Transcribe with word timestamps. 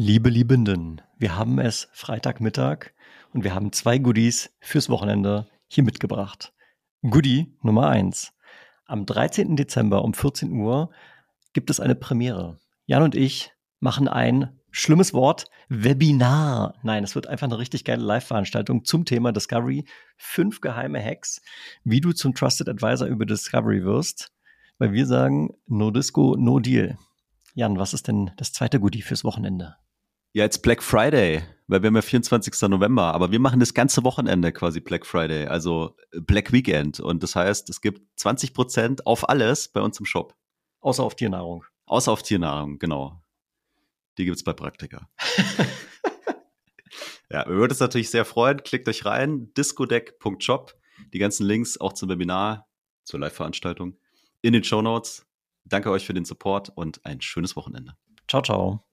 Liebe 0.00 0.30
Liebenden, 0.30 1.02
wir 1.18 1.36
haben 1.36 1.58
es 1.58 1.88
Freitagmittag 1.92 2.92
und 3.32 3.42
wir 3.42 3.52
haben 3.52 3.72
zwei 3.72 3.98
Goodies 3.98 4.56
fürs 4.60 4.88
Wochenende 4.88 5.48
hier 5.66 5.82
mitgebracht. 5.82 6.52
Goodie 7.02 7.52
Nummer 7.62 7.88
eins: 7.88 8.32
Am 8.86 9.06
13. 9.06 9.56
Dezember 9.56 10.04
um 10.04 10.14
14 10.14 10.52
Uhr 10.52 10.92
gibt 11.52 11.68
es 11.68 11.80
eine 11.80 11.96
Premiere. 11.96 12.60
Jan 12.86 13.02
und 13.02 13.16
ich 13.16 13.50
machen 13.80 14.06
ein 14.06 14.60
schlimmes 14.70 15.14
Wort, 15.14 15.46
Webinar. 15.68 16.76
Nein, 16.84 17.02
es 17.02 17.16
wird 17.16 17.26
einfach 17.26 17.48
eine 17.48 17.58
richtig 17.58 17.84
geile 17.84 18.04
Live-Veranstaltung 18.04 18.84
zum 18.84 19.04
Thema 19.04 19.32
Discovery. 19.32 19.84
Fünf 20.16 20.60
geheime 20.60 21.04
Hacks, 21.04 21.42
wie 21.82 22.00
du 22.00 22.12
zum 22.12 22.36
Trusted 22.36 22.68
Advisor 22.68 23.08
über 23.08 23.26
Discovery 23.26 23.82
wirst. 23.82 24.30
Weil 24.78 24.92
wir 24.92 25.06
sagen, 25.06 25.56
no 25.66 25.90
Disco, 25.90 26.36
no 26.38 26.60
Deal. 26.60 26.96
Jan, 27.54 27.80
was 27.80 27.94
ist 27.94 28.06
denn 28.06 28.30
das 28.36 28.52
zweite 28.52 28.78
Goodie 28.78 29.02
fürs 29.02 29.24
Wochenende? 29.24 29.74
Ja, 30.38 30.44
jetzt 30.44 30.62
Black 30.62 30.84
Friday, 30.84 31.42
weil 31.66 31.82
wir 31.82 31.88
haben 31.88 31.96
ja 31.96 32.00
24. 32.00 32.68
November, 32.68 33.12
aber 33.12 33.32
wir 33.32 33.40
machen 33.40 33.58
das 33.58 33.74
ganze 33.74 34.04
Wochenende 34.04 34.52
quasi 34.52 34.78
Black 34.78 35.04
Friday, 35.04 35.46
also 35.46 35.96
Black 36.12 36.52
Weekend. 36.52 37.00
Und 37.00 37.24
das 37.24 37.34
heißt, 37.34 37.68
es 37.68 37.80
gibt 37.80 38.02
20 38.20 38.54
Prozent 38.54 39.04
auf 39.04 39.28
alles 39.28 39.66
bei 39.66 39.80
uns 39.80 39.98
im 39.98 40.06
Shop. 40.06 40.36
Außer 40.78 41.02
auf 41.02 41.16
Tiernahrung. 41.16 41.64
Außer 41.86 42.12
auf 42.12 42.22
Tiernahrung, 42.22 42.78
genau. 42.78 43.20
Die 44.16 44.26
gibt's 44.26 44.44
bei 44.44 44.52
Praktika. 44.52 45.10
ja, 47.32 47.44
wir 47.44 47.56
würden 47.56 47.72
uns 47.72 47.80
natürlich 47.80 48.10
sehr 48.10 48.24
freuen. 48.24 48.62
Klickt 48.62 48.88
euch 48.88 49.04
rein, 49.06 49.52
discodeck.shop. 49.54 50.72
Die 51.12 51.18
ganzen 51.18 51.46
Links 51.46 51.80
auch 51.80 51.94
zum 51.94 52.10
Webinar, 52.10 52.68
zur 53.02 53.18
Live-Veranstaltung 53.18 53.98
in 54.42 54.52
den 54.52 54.62
Show 54.62 54.82
Notes. 54.82 55.26
Danke 55.64 55.90
euch 55.90 56.06
für 56.06 56.14
den 56.14 56.24
Support 56.24 56.70
und 56.76 57.04
ein 57.04 57.20
schönes 57.20 57.56
Wochenende. 57.56 57.96
Ciao, 58.28 58.40
ciao. 58.40 58.87